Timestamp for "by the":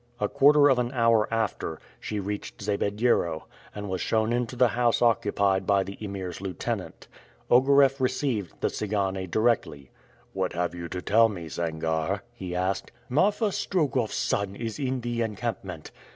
5.67-5.95